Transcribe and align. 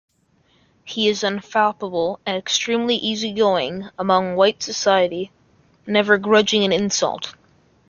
He 0.83 1.07
is 1.09 1.21
unflappable 1.21 2.17
and 2.25 2.35
extremely 2.35 2.95
easy-going 2.95 3.89
among 3.99 4.35
white 4.35 4.63
society, 4.63 5.31
never 5.85 6.17
grudging 6.17 6.63
an 6.63 6.71
insult. 6.73 7.35